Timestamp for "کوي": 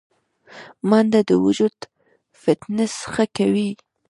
3.37-3.69